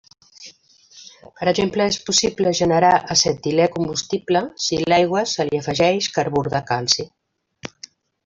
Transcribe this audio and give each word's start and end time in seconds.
Per 1.39 1.45
exemple, 1.51 1.85
és 1.91 1.99
possible 2.07 2.53
generar 2.59 2.89
acetilè 3.17 3.67
combustible 3.77 4.41
si 4.69 4.81
l'aigua 4.93 5.23
se 5.35 5.47
li 5.51 5.61
afegeix 5.65 6.09
carbur 6.17 6.43
de 6.57 6.63
calci. 6.73 7.07